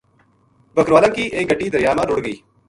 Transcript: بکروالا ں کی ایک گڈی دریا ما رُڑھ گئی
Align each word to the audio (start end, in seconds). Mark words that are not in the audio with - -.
بکروالا 0.75 1.09
ں 1.09 1.13
کی 1.15 1.23
ایک 1.35 1.45
گڈی 1.51 1.67
دریا 1.73 1.91
ما 1.97 2.03
رُڑھ 2.09 2.23
گئی 2.25 2.35